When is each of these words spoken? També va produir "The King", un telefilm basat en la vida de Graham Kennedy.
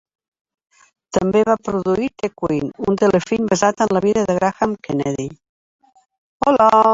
També 1.17 1.43
va 1.49 1.55
produir 1.67 2.07
"The 2.23 2.29
King", 2.43 2.71
un 2.93 2.97
telefilm 3.03 3.51
basat 3.53 3.85
en 3.87 3.93
la 3.99 4.03
vida 4.07 4.25
de 4.31 4.39
Graham 4.39 4.75
Kennedy. 4.89 5.29